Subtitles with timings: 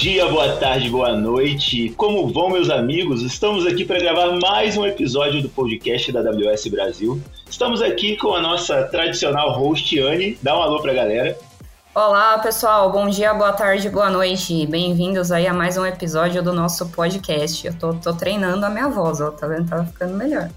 [0.00, 1.90] dia, boa tarde, boa noite.
[1.90, 3.20] Como vão, meus amigos?
[3.20, 7.20] Estamos aqui para gravar mais um episódio do podcast da AWS Brasil.
[7.50, 10.38] Estamos aqui com a nossa tradicional host, Anne.
[10.42, 11.38] Dá um alô para a galera.
[11.94, 12.90] Olá, pessoal.
[12.90, 14.66] Bom dia, boa tarde, boa noite.
[14.66, 17.66] Bem-vindos aí a mais um episódio do nosso podcast.
[17.66, 19.30] Eu tô, tô treinando a minha voz, ó.
[19.32, 19.68] Tá vendo?
[19.68, 20.48] Tá ficando melhor.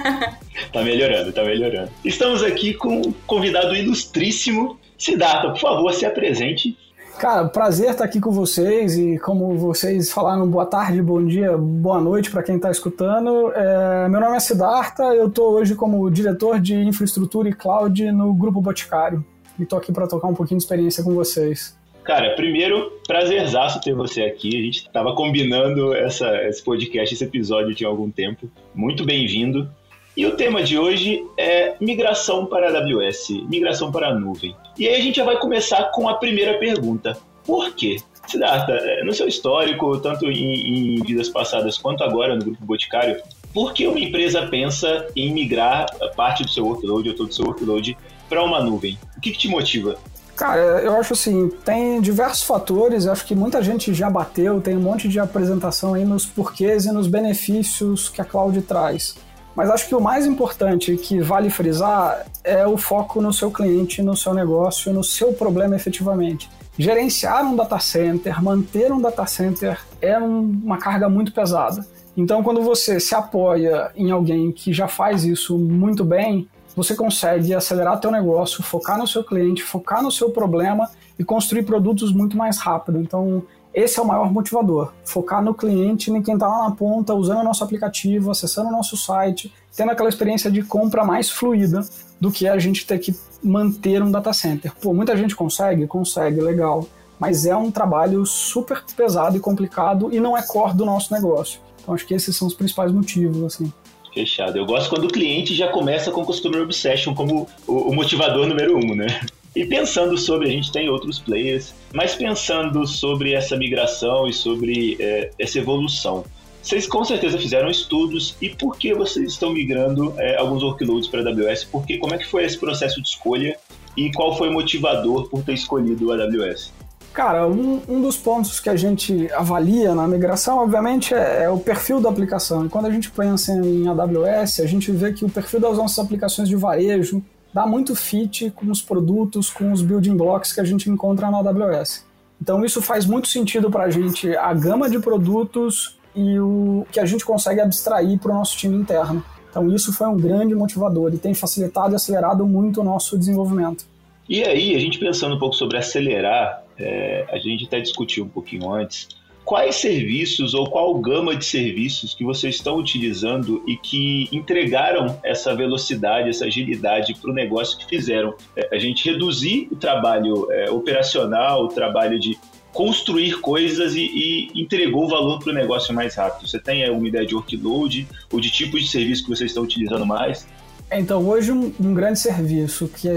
[0.72, 1.90] tá melhorando, tá melhorando.
[2.02, 4.80] Estamos aqui com um convidado ilustríssimo.
[4.96, 6.74] Siddhartha, por favor, se apresente
[7.18, 12.00] Cara, prazer estar aqui com vocês e como vocês falaram, boa tarde, bom dia, boa
[12.00, 13.52] noite para quem está escutando.
[13.54, 18.32] É, meu nome é Siddhartha, eu estou hoje como diretor de infraestrutura e cloud no
[18.32, 19.24] Grupo Boticário
[19.58, 21.76] e estou aqui para tocar um pouquinho de experiência com vocês.
[22.04, 24.56] Cara, primeiro, prazerzaço ter você aqui.
[24.56, 28.48] A gente estava combinando essa, esse podcast, esse episódio tinha algum tempo.
[28.72, 29.68] Muito bem-vindo.
[30.18, 34.52] E o tema de hoje é migração para a AWS, migração para a nuvem.
[34.76, 37.16] E aí a gente já vai começar com a primeira pergunta.
[37.46, 37.98] Por quê?
[38.26, 43.22] Siddhartha, é, no seu histórico, tanto em, em vidas passadas quanto agora no Grupo Boticário,
[43.54, 47.44] por que uma empresa pensa em migrar parte do seu workload ou todo o seu
[47.44, 47.96] workload
[48.28, 48.98] para uma nuvem?
[49.16, 49.96] O que, que te motiva?
[50.34, 54.80] Cara, eu acho assim, tem diversos fatores, acho que muita gente já bateu, tem um
[54.80, 59.14] monte de apresentação aí nos porquês e nos benefícios que a cloud traz.
[59.58, 64.00] Mas acho que o mais importante que vale frisar é o foco no seu cliente,
[64.00, 66.48] no seu negócio, no seu problema efetivamente.
[66.78, 71.84] Gerenciar um data center, manter um data center é uma carga muito pesada.
[72.16, 77.52] Então, quando você se apoia em alguém que já faz isso muito bem, você consegue
[77.52, 82.36] acelerar teu negócio, focar no seu cliente, focar no seu problema e construir produtos muito
[82.36, 83.00] mais rápido.
[83.00, 84.92] Então, esse é o maior motivador.
[85.04, 88.72] Focar no cliente, em quem está lá na ponta, usando o nosso aplicativo, acessando o
[88.72, 91.80] nosso site, tendo aquela experiência de compra mais fluida
[92.20, 94.72] do que a gente ter que manter um data center.
[94.80, 95.86] Pô, muita gente consegue?
[95.86, 96.86] Consegue, legal.
[97.18, 101.60] Mas é um trabalho super pesado e complicado e não é core do nosso negócio.
[101.80, 103.72] Então acho que esses são os principais motivos, assim.
[104.12, 104.56] Fechado.
[104.58, 108.94] Eu gosto quando o cliente já começa com Customer Obsession como o, motivador número um,
[108.94, 109.20] né?
[109.58, 114.96] E pensando sobre, a gente tem outros players, mas pensando sobre essa migração e sobre
[115.00, 116.24] é, essa evolução,
[116.62, 121.22] vocês com certeza fizeram estudos e por que vocês estão migrando é, alguns workloads para
[121.22, 121.64] a AWS?
[121.64, 123.58] Porque como é que foi esse processo de escolha
[123.96, 126.72] e qual foi o motivador por ter escolhido a AWS?
[127.12, 131.58] Cara, um, um, dos pontos que a gente avalia na migração, obviamente, é, é, o
[131.58, 132.64] perfil da aplicação.
[132.64, 135.98] E quando a gente pensa em AWS, a gente vê que o perfil das nossas
[135.98, 137.20] aplicações de varejo,
[137.52, 141.38] dá muito fit com os produtos, com os building blocks que a gente encontra na
[141.38, 142.06] AWS.
[142.40, 147.00] Então isso faz muito sentido para a gente, a gama de produtos e o que
[147.00, 149.24] a gente consegue abstrair para o nosso time interno.
[149.50, 153.86] Então isso foi um grande motivador e tem facilitado e acelerado muito o nosso desenvolvimento.
[154.28, 158.28] E aí, a gente pensando um pouco sobre acelerar, é, a gente até discutiu um
[158.28, 159.08] pouquinho antes,
[159.48, 165.56] quais serviços ou qual gama de serviços que vocês estão utilizando e que entregaram essa
[165.56, 168.34] velocidade, essa agilidade para o negócio que fizeram.
[168.54, 172.38] É, a gente reduzir o trabalho é, operacional, o trabalho de
[172.74, 176.46] construir coisas e, e entregou o valor para o negócio mais rápido.
[176.46, 180.04] Você tem alguma ideia de workload ou de tipo de serviço que vocês estão utilizando
[180.04, 180.46] mais?
[180.92, 183.08] Então, hoje um, um, grande serviço que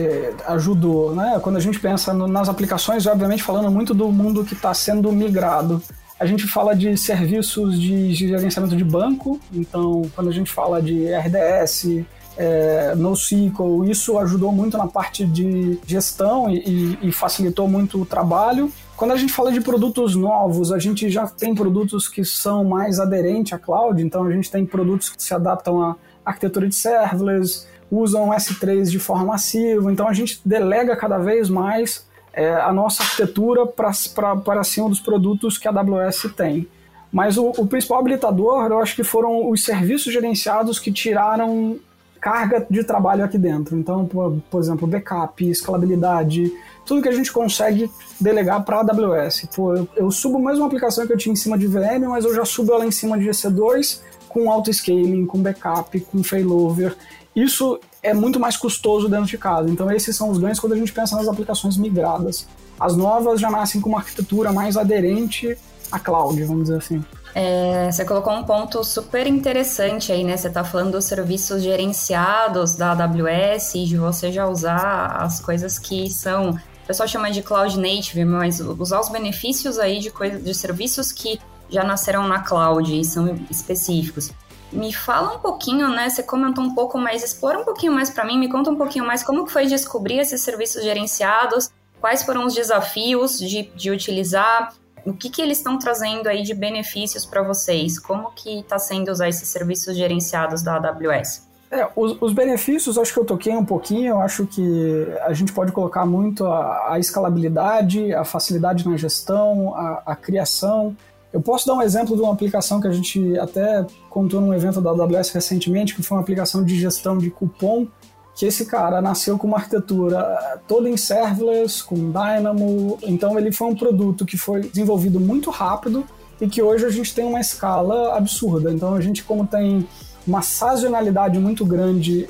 [0.47, 1.39] ajudou, né?
[1.41, 5.11] Quando a gente pensa no, nas aplicações, obviamente falando muito do mundo que está sendo
[5.11, 5.81] migrado,
[6.21, 11.07] a gente fala de serviços de gerenciamento de banco, então quando a gente fala de
[11.11, 12.05] RDS,
[12.37, 18.71] é, NoSQL, isso ajudou muito na parte de gestão e, e, facilitou muito o trabalho.
[18.95, 22.99] Quando a gente fala de produtos novos, a gente já tem produtos que são mais
[22.99, 27.65] aderentes à cloud, então a gente tem produtos que se adaptam à arquitetura de serverless,
[27.89, 33.03] usam S3 de forma massiva, então a gente delega cada vez mais é, a nossa
[33.03, 36.67] arquitetura para cima dos produtos que a AWS tem.
[37.11, 41.77] Mas o, o, principal habilitador, eu acho que foram os serviços gerenciados que tiraram
[42.21, 43.77] carga de trabalho aqui dentro.
[43.77, 46.53] Então, por, por exemplo, backup, escalabilidade,
[46.85, 49.47] tudo que a gente consegue delegar para a AWS.
[49.53, 52.23] Pô, eu, eu subo a mesma aplicação que eu tinha em cima de VM, mas
[52.23, 56.95] eu já subo ela em cima de EC2 com auto-scaling, com backup, com failover.
[57.35, 59.69] Isso é muito mais custoso dentro de casa.
[59.69, 62.47] Então, esses são os ganhos quando a gente pensa nas aplicações migradas.
[62.79, 65.57] As novas já nascem com uma arquitetura mais aderente
[65.91, 67.03] à cloud, vamos dizer assim.
[67.33, 70.35] É, você colocou um ponto super interessante aí, né?
[70.35, 75.79] Você está falando dos serviços gerenciados da AWS e de você já usar as coisas
[75.79, 76.51] que são.
[76.51, 81.11] O pessoal chama de cloud native, mas usar os benefícios aí de, coisa, de serviços
[81.11, 81.39] que
[81.69, 84.31] já nasceram na cloud e são específicos.
[84.71, 86.09] Me fala um pouquinho, né?
[86.09, 89.05] Você comentou um pouco mais, explora um pouquinho mais para mim, me conta um pouquinho
[89.05, 91.69] mais como foi descobrir esses serviços gerenciados,
[91.99, 94.73] quais foram os desafios de, de utilizar,
[95.03, 97.99] O que, que eles estão trazendo aí de benefícios para vocês?
[97.99, 101.49] Como que está sendo usar esses serviços gerenciados da AWS?
[101.71, 105.53] É, os, os, benefícios, acho que eu toquei um pouquinho, eu acho que a gente
[105.53, 110.95] pode colocar muito a, a escalabilidade, a facilidade na gestão, a, a, criação.
[111.33, 114.81] Eu posso dar um exemplo de uma aplicação que a gente até contou num evento
[114.81, 117.87] da AWS recentemente, que foi uma aplicação de gestão de cupom,
[118.35, 123.67] que esse cara nasceu com uma arquitetura toda em serverless, com Dynamo, então ele foi
[123.67, 126.05] um produto que foi desenvolvido muito rápido
[126.39, 128.71] e que hoje a gente tem uma escala absurda.
[128.71, 129.87] Então a gente, como tem
[130.25, 132.27] uma sazonalidade muito grande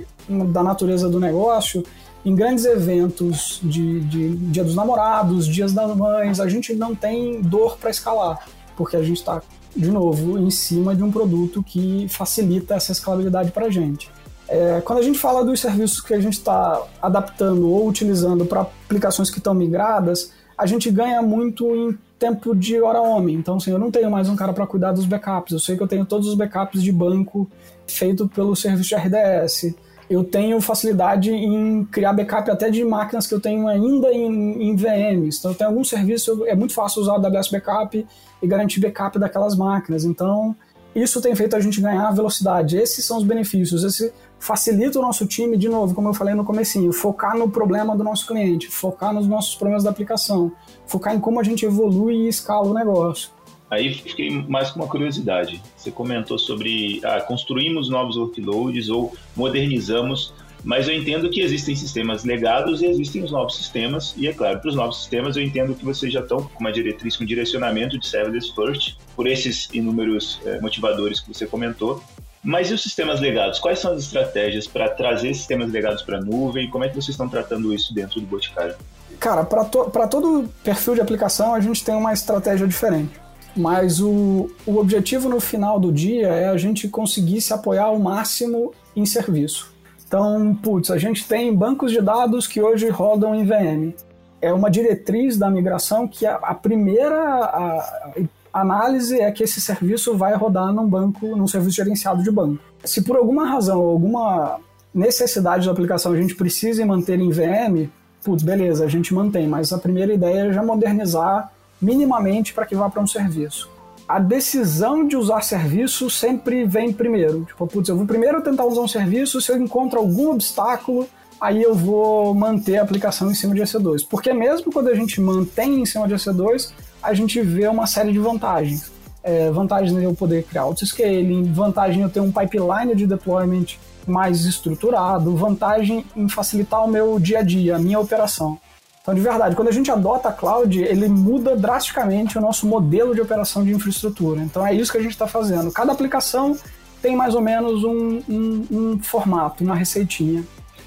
[0.51, 1.83] da natureza do negócio.
[2.23, 7.41] Em grandes eventos de, de Dia dos Namorados, Dias das Mães, a gente não tem
[7.41, 8.45] dor para escalar,
[8.81, 9.43] porque a gente está,
[9.75, 14.09] de novo, em cima de um produto que facilita essa escalabilidade para a gente.
[14.49, 18.61] É, quando a gente fala dos serviços que a gente está adaptando ou utilizando para
[18.61, 23.35] aplicações que estão migradas, a gente ganha muito em tempo de hora homem.
[23.35, 25.53] Então, assim, eu não tenho mais um cara para cuidar dos backups.
[25.53, 27.47] Eu sei que eu tenho todos os backups de banco
[27.85, 29.75] feito pelo serviço de RDS.
[30.11, 34.75] Eu tenho facilidade em criar backup até de máquinas que eu tenho ainda em, em
[34.75, 35.39] VMs.
[35.39, 38.05] Então, tenho algum serviço, é muito fácil usar o AWS Backup
[38.43, 40.03] e garantir backup daquelas máquinas.
[40.03, 40.53] Então,
[40.93, 42.75] isso tem feito a gente ganhar velocidade.
[42.75, 43.85] Esses são os benefícios.
[43.85, 47.95] Esse facilita o nosso time, de novo, como eu falei no comecinho, focar no problema
[47.95, 50.51] do nosso cliente, focar nos nossos problemas da aplicação,
[50.87, 53.29] focar em como a gente evolui e escala o negócio.
[53.71, 55.63] Aí fiquei mais com uma curiosidade.
[55.77, 62.25] Você comentou sobre ah, construímos novos workloads ou modernizamos, mas eu entendo que existem sistemas
[62.25, 65.73] legados e existem os novos sistemas, e é claro, para os novos sistemas eu entendo
[65.73, 70.41] que vocês já estão com uma diretriz, com direcionamento de serverless first, por esses inúmeros
[70.45, 72.03] eh, motivadores que você comentou.
[72.43, 73.57] Mas e os sistemas legados?
[73.59, 76.69] Quais são as estratégias para trazer sistemas legados para a nuvem?
[76.69, 78.75] Como é que vocês estão tratando isso dentro do Boticário?
[79.19, 83.20] Cara, para to todo perfil de aplicação a gente tem uma estratégia diferente.
[83.55, 87.99] Mas o, o objetivo no final do dia é a gente conseguir se apoiar ao
[87.99, 89.71] máximo em serviço.
[90.07, 93.93] Então, putz, a gente tem bancos de dados que hoje rodam em VM.
[94.41, 98.11] É uma diretriz da migração que a, a primeira a,
[98.53, 102.61] a análise é que esse serviço vai rodar num banco, num serviço gerenciado de banco.
[102.83, 104.59] Se por alguma razão, alguma
[104.93, 107.89] necessidade da aplicação a gente precisa manter em VM,
[108.23, 112.75] putz, beleza, a gente mantém, mas a primeira ideia é já modernizar minimamente para que
[112.75, 113.69] vá para um serviço.
[114.07, 117.45] A decisão de usar serviço sempre vem primeiro.
[117.45, 121.07] Tipo, putz, eu vou primeiro tentar usar um serviço, se eu encontro algum obstáculo,
[121.39, 124.05] aí eu vou manter a aplicação em cima de EC2.
[124.09, 128.11] Porque mesmo quando a gente mantém em cima de EC2, a gente vê uma série
[128.11, 128.91] de vantagens.
[129.23, 135.35] É, vantagem eu poder criar auto-scaling, vantagem eu ter um pipeline de deployment mais estruturado,
[135.35, 138.59] vantagem em facilitar o meu dia a dia, a minha operação.
[139.01, 143.15] Então, de verdade, quando a gente adota a cloud, ele muda drasticamente o nosso modelo
[143.15, 144.41] de operação de infraestrutura.
[144.41, 145.71] Então, é isso que a gente está fazendo.
[145.71, 146.55] Cada aplicação
[147.01, 150.43] tem mais ou menos um, um, um formato, uma receitinha.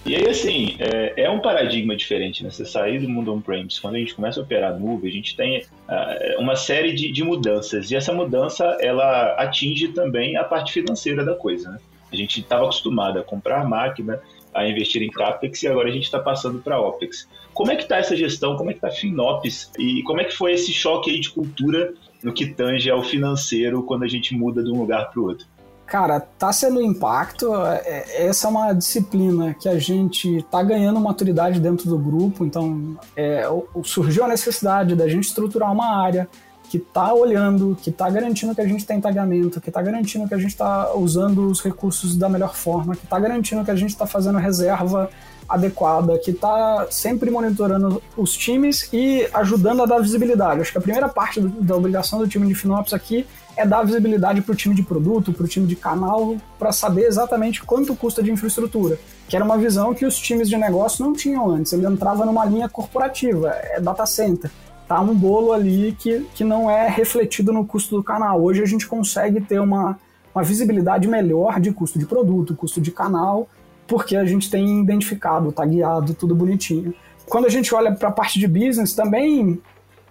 [0.07, 2.51] E aí, assim, é, é, um paradigma diferente, né?
[2.51, 5.61] Você sair do mundo on-premise, quando a gente começa a operar nuvem, a gente tem
[5.61, 7.91] uh, uma série de, de, mudanças.
[7.91, 11.79] E essa mudança, ela atinge também a parte financeira da coisa, né?
[12.15, 14.21] A gente estava acostumado a comprar máquina,
[14.55, 17.29] a investir em CAPEX e agora a gente está passando para OPEX.
[17.53, 18.57] Como é que está essa gestão?
[18.57, 19.73] Como é que está a FinOps?
[19.79, 21.93] E como é que foi esse choque aí de cultura
[22.23, 25.47] no que tange ao financeiro quando a gente muda de um lugar para o outro?
[25.87, 27.55] Cara, tá sendo impacto.
[27.55, 32.45] É, essa é uma disciplina que a gente tá ganhando maturidade dentro do grupo.
[32.45, 33.45] Então, é,
[33.83, 36.29] surgiu a necessidade da gente estruturar uma área
[36.69, 40.35] que está olhando, que está garantindo que a gente tem tagamento, que está garantindo que
[40.35, 43.91] a gente está usando os recursos da melhor forma, que está garantindo que a gente
[43.91, 45.11] está fazendo reserva
[45.49, 50.63] adequada, que está sempre monitorando os times e ajudando a dar visibilidade.
[50.63, 53.85] Acho que a primeira parte do, da obrigação do time de FinOps aqui é dar
[53.85, 57.95] visibilidade para o time de produto, para o time de canal, para saber exatamente quanto
[57.95, 58.99] custa de infraestrutura.
[59.29, 61.73] Que era uma visão que os times de negócio não tinham antes.
[61.73, 64.51] Ele entrava numa linha corporativa, é data center
[64.87, 68.43] tá um bolo ali que, que não é refletido no custo do canal.
[68.43, 69.99] Hoje a gente consegue ter uma,
[70.35, 73.49] uma visibilidade melhor de custo de produto, custo de canal,
[73.87, 76.95] porque a gente tem identificado, tá guiado, tudo bonitinho.
[77.27, 79.61] Quando a gente olha para a parte de business, também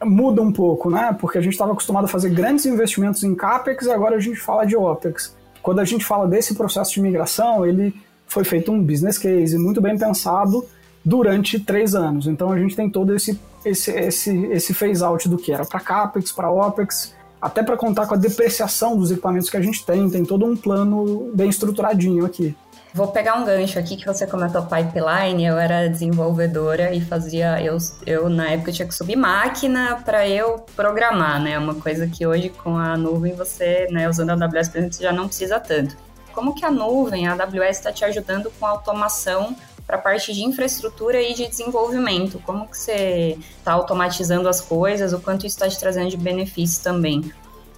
[0.03, 1.15] muda um pouco, né?
[1.19, 4.65] Porque a gente estava acostumado a fazer grandes investimentos em CAPEX agora a gente fala
[4.65, 5.35] de OPEX.
[5.61, 7.95] Quando a gente fala desse processo de migração, ele
[8.27, 10.65] foi feito um business case muito bem pensado
[11.05, 12.27] durante três anos.
[12.27, 15.79] Então a gente tem todo esse, esse, esse, esse phase out do que era para
[15.79, 20.10] CAPEX, para OPEX, até para contar com a depreciação dos equipamentos que a gente tem,
[20.10, 22.55] tem todo um plano bem estruturadinho aqui.
[22.93, 25.43] Vou pegar um gancho aqui que você comentou pipeline.
[25.43, 27.60] Eu era desenvolvedora e fazia.
[27.60, 31.58] Eu, eu na época, tinha que subir máquina para eu programar, né?
[31.58, 35.03] Uma coisa que hoje com a nuvem você, né, usando a AWS, por exemplo, você
[35.03, 35.98] já não precisa tanto.
[36.34, 40.43] Como que a nuvem, a AWS, está te ajudando com automação para a parte de
[40.43, 42.39] infraestrutura e de desenvolvimento?
[42.45, 45.13] Como que você está automatizando as coisas?
[45.13, 47.31] O quanto isso está te trazendo de benefícios também?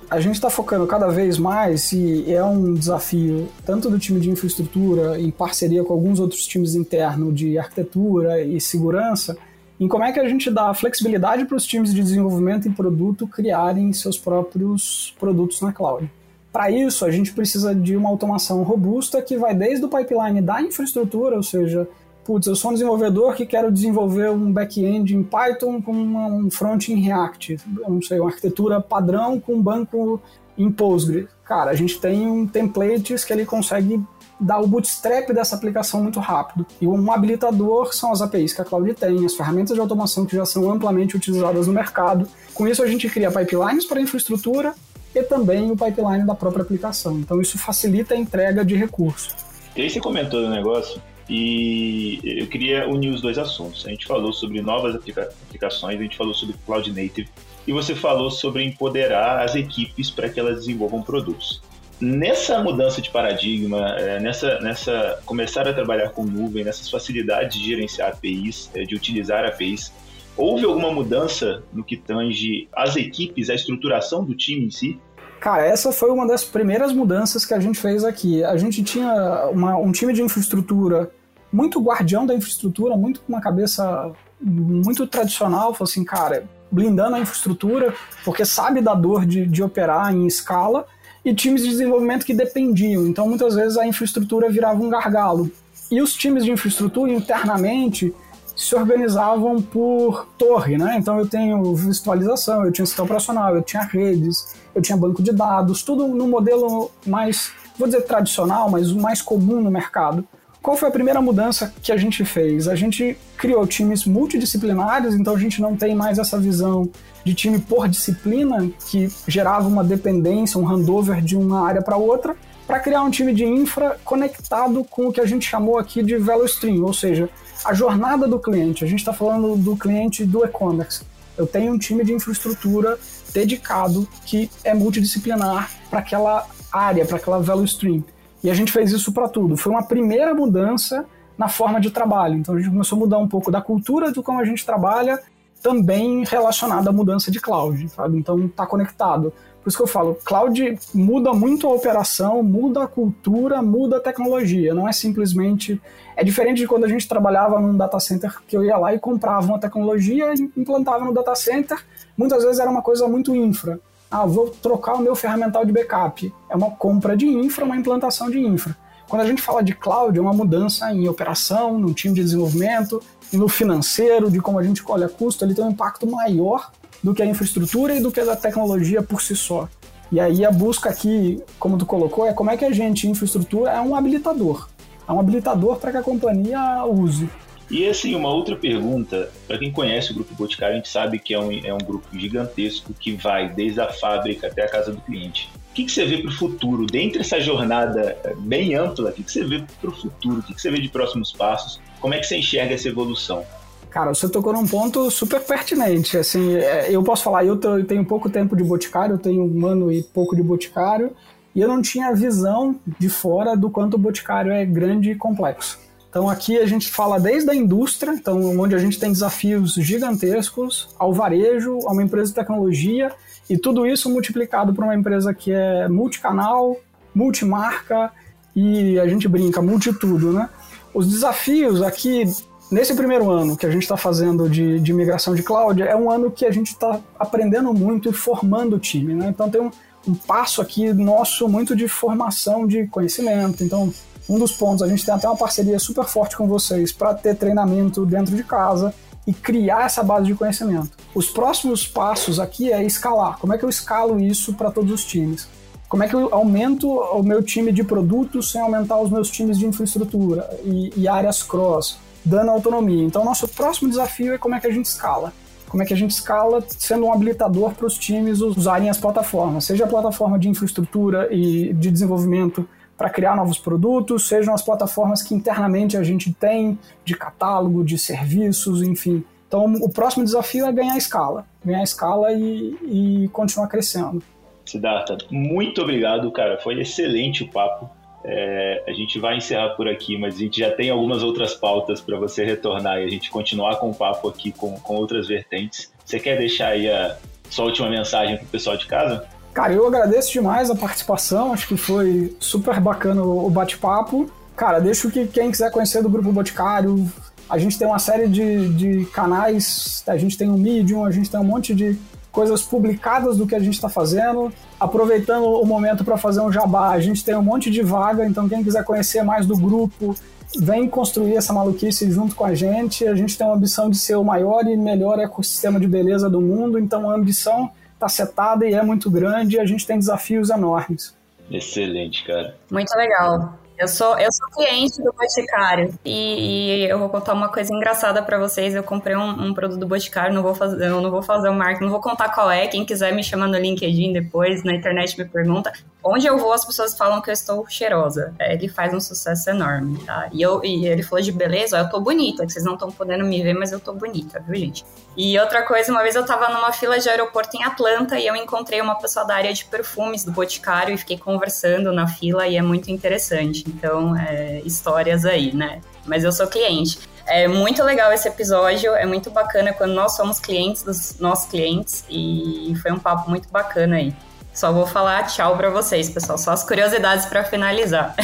[0.09, 4.29] a gente está focando cada vez mais e é um desafio tanto do time de
[4.29, 9.35] infraestrutura em parceria com alguns outros times internos de arquitetura e segurança
[9.79, 13.27] em como é que a gente dá flexibilidade para os times de desenvolvimento e produto
[13.27, 16.09] criarem seus próprios produtos na cloud.
[16.55, 20.61] Para isso, a gente precisa de uma automação robusta que vai desde o pipeline da
[20.61, 21.85] infraestrutura, ou seja,
[22.23, 26.87] putz, eu sou um desenvolvedor que quero desenvolver um back-end em Python com um front
[26.87, 30.21] em React, não sei, uma arquitetura padrão com um banco
[30.57, 31.27] em Postgre.
[31.43, 34.01] Cara, a gente tem um templates que ele consegue
[34.39, 36.65] dar o bootstrap dessa aplicação muito rápido.
[36.79, 40.37] E um habilitador são as APIs que a Cloud tem, as ferramentas de automação que
[40.37, 42.25] já são amplamente utilizadas no mercado.
[42.53, 44.73] Com isso, a gente cria pipelines para a infraestrutura
[45.15, 47.17] e também o pipeline da própria aplicação.
[47.17, 49.33] Então, isso facilita a entrega de recursos.
[49.75, 53.85] E aí você comentou do negócio e eu queria unir os dois assuntos.
[53.85, 57.27] A gente falou sobre novas aplica aplicações, a gente falou sobre Cloud Native
[57.67, 61.61] e você falou sobre empoderar as equipes para que elas desenvolvam produtos.
[61.99, 67.65] Nessa mudança de paradigma, é, nessa, nessa começar a trabalhar com nuvem, nessas facilidades de
[67.65, 69.93] gerenciar APIs, é, de utilizar APIs,
[70.35, 74.99] houve alguma mudança no que tange as equipes, a estruturação do time em si?
[75.45, 78.43] Cara, essa foi uma das primeiras mudanças que a gente fez aqui.
[78.43, 81.11] A gente tinha uma, um time de infraestrutura
[81.53, 84.11] muito guardião da infraestrutura, muito com uma cabeça
[84.41, 90.11] muito tradicional, falou assim, cara, blindando a infraestrutura, porque sabe da dor de, de operar
[90.11, 90.87] em escala,
[91.23, 93.05] e times de desenvolvimento que dependiam.
[93.05, 95.51] Então, muitas vezes, a infraestrutura virava um gargalo.
[95.91, 98.11] E os times de infraestrutura internamente
[98.55, 100.95] se organizavam por torre, né?
[100.97, 105.31] Então eu tenho virtualização, eu tinha sistema operacional, eu tinha redes, eu tinha banco de
[105.33, 110.25] dados, tudo no modelo mais, vou dizer tradicional, mas o mais comum no mercado.
[110.61, 112.67] Qual foi a primeira mudança que a gente fez?
[112.67, 116.89] A gente criou times multidisciplinares, então a gente não tem mais essa visão
[117.23, 122.35] de time por disciplina, que gerava uma dependência, um handover de uma área para outra,
[122.65, 126.17] para criar um time de infra conectado com o que a gente chamou aqui de
[126.17, 127.29] Value Stream, ou seja,
[127.65, 128.85] a jornada do cliente.
[128.85, 131.03] A gente está falando do cliente do e-commerce.
[131.37, 132.97] Eu tenho um time de infraestrutura
[133.33, 138.03] dedicado que é multidisciplinar para aquela área, para aquela value stream.
[138.43, 139.57] E a gente fez isso para tudo.
[139.57, 141.05] Foi uma primeira mudança
[141.37, 142.35] na forma de trabalho.
[142.35, 145.19] Então a gente começou a mudar um pouco da cultura de como a gente trabalha,
[145.65, 148.19] também relacionada à mudança de cloud, sabe?
[148.19, 149.33] Então está conectado.
[149.63, 153.99] Por isso que eu falo, cloud muda muito a operação, muda a cultura, muda a
[153.99, 154.75] tecnologia.
[154.75, 155.81] Não é simplesmente.
[156.15, 158.99] É diferente de quando a gente trabalhava num data center que eu ia lá e
[158.99, 161.83] comprava uma tecnologia e implantava no data center.
[162.15, 163.79] Muitas vezes era uma coisa muito infra.
[164.11, 166.31] Ah, vou trocar o meu ferramental de backup.
[166.47, 168.77] É uma compra de infra, uma implantação de infra.
[169.15, 173.01] Quando a gente fala de cloud, é uma mudança em operação, no time de desenvolvimento,
[173.31, 176.69] e no financeiro, de como a gente colhe custo, ele tem um impacto maior
[177.01, 179.69] do que a infraestrutura e do que a tecnologia por si só.
[180.11, 183.71] E aí a busca aqui, como tu colocou, é como é que a gente, infraestrutura,
[183.71, 184.67] é um habilitador.
[185.07, 187.29] É um habilitador para que a companhia use.
[187.69, 191.33] E assim, uma outra pergunta, para quem conhece o Grupo Boticário, a gente sabe que
[191.33, 195.01] é um, é um grupo gigantesco que vai desde a fábrica até a casa do
[195.01, 195.49] cliente.
[195.71, 196.85] O que, que você vê para o futuro?
[196.85, 200.39] Dentro dessa jornada bem ampla, o que, que você vê para o futuro?
[200.39, 201.81] O que, que você vê de próximos passos?
[201.99, 203.43] Como é que você enxerga essa evolução?
[203.89, 206.17] Cara, você tocou num ponto super pertinente.
[206.17, 209.91] Assim, é, eu posso falar, eu tenho pouco tempo de boticário, eu tenho um ano
[209.91, 211.15] e pouco de boticário,
[211.55, 215.79] e eu não tinha visão de fora do quanto o boticário é grande e complexo.
[216.15, 220.87] Então aqui a gente fala desde a indústria, então onde a gente tem desafios gigantescos,
[220.97, 223.11] ao varejo, a uma empresa de tecnologia,
[223.49, 226.77] e tudo isso multiplicado para uma empresa que é multicanal,
[227.13, 228.13] multimarca
[228.55, 230.49] e a gente brinca, multitudo, né?
[230.93, 232.23] Os desafios aqui
[232.71, 236.09] Nesse primeiro ano que a gente está fazendo de, de migração de cloud, é um
[236.09, 239.13] ano que a gente está aprendendo muito e formando o time.
[239.13, 239.27] Né?
[239.29, 239.69] Então tem um,
[240.07, 243.63] um passo aqui nosso muito de formação de conhecimento.
[243.63, 243.93] Então,
[244.27, 247.35] um dos pontos, a gente tem até uma parceria super forte com vocês para ter
[247.35, 248.93] treinamento dentro de casa
[249.27, 250.91] e criar essa base de conhecimento.
[251.13, 253.37] Os próximos passos aqui é escalar.
[253.39, 255.47] Como é que eu escalo isso para todos os times?
[255.87, 259.57] Como é que eu aumento o meu time de produtos sem aumentar os meus times
[259.57, 261.97] de infraestrutura e, e áreas cross?
[262.25, 263.05] dando autonomia.
[263.05, 265.31] Então, nosso próximo desafio é como é que a gente escala.
[265.69, 269.65] Como é que a gente escala sendo um habilitador para os times usarem as plataformas,
[269.65, 275.21] seja a plataforma de infraestrutura e de desenvolvimento para criar novos produtos, sejam as plataformas
[275.21, 279.23] que internamente a gente tem de catálogo, de serviços, enfim.
[279.47, 284.21] Então, o próximo desafio é ganhar escala, ganhar escala e, e continuar crescendo.
[284.65, 286.57] Siddhartha, muito obrigado, cara.
[286.61, 287.89] Foi excelente o papo.
[288.23, 292.01] É, a gente vai encerrar por aqui, mas a gente já tem algumas outras pautas
[292.01, 295.93] para você retornar e a gente continuar com o papo aqui com, com outras vertentes.
[296.03, 297.15] Você quer deixar aí a
[297.51, 299.27] sua última mensagem para o pessoal de casa?
[299.55, 304.29] Cara, eu agradeço demais a participação, acho que foi super bacana o bate-papo.
[304.53, 307.09] Cara, deixo que quem quiser conhecer do Grupo Boticário,
[307.49, 311.31] a gente tem uma série de, de canais, a gente tem o Medium, a gente
[311.31, 311.97] tem um monte de
[312.33, 314.51] coisas publicadas do que a gente está fazendo.
[314.77, 318.49] Aproveitando o momento para fazer um jabá, a gente tem um monte de vaga, então
[318.49, 320.13] quem quiser conhecer mais do grupo,
[320.59, 323.07] vem construir essa maluquice junto com a gente.
[323.07, 326.41] A gente tem uma ambição de ser o maior e melhor ecossistema de beleza do
[326.41, 330.49] mundo, então a ambição está setada e é muito grande e a gente tem desafios
[330.49, 331.15] enormes.
[331.49, 332.55] Excelente, cara.
[332.71, 333.57] Muito legal.
[333.77, 338.23] Eu sou, eu sou cliente do Boticário e, e eu vou contar uma coisa engraçada
[338.23, 338.73] para vocês.
[338.73, 341.53] Eu comprei um, um, produto do Boticário, não vou fazer, eu não vou fazer o
[341.53, 342.67] marketing, não vou contar qual é.
[342.67, 345.73] Quem quiser me chama no LinkedIn depois, na internet me pergunta.
[346.07, 348.31] Onde eu vou, as pessoas falam que eu estou cheirosa.
[348.37, 350.29] É, ele faz um sucesso enorme, tá?
[350.31, 353.25] E, eu, e ele falou de beleza, eu tô bonita, que vocês não estão podendo
[353.25, 354.85] me ver, mas eu tô bonita, viu, gente?
[355.17, 358.35] E outra coisa, uma vez eu tava numa fila de aeroporto em Atlanta e eu
[358.35, 362.55] encontrei uma pessoa da área de perfumes do Boticário e fiquei conversando na fila e
[362.55, 363.63] é muito interessante.
[363.67, 365.81] Então, é, histórias aí, né?
[366.05, 366.99] Mas eu sou cliente.
[367.25, 372.05] É muito legal esse episódio, é muito bacana quando nós somos clientes dos nossos clientes
[372.07, 374.13] e foi um papo muito bacana aí.
[374.55, 376.37] Só vou falar tchau para vocês, pessoal.
[376.37, 378.15] Só as curiosidades para finalizar.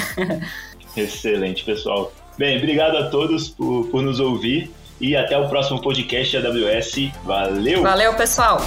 [0.96, 2.12] Excelente, pessoal.
[2.38, 7.12] Bem, obrigado a todos por, por nos ouvir e até o próximo podcast AWS.
[7.24, 7.82] Valeu!
[7.84, 8.60] Valeu, pessoal!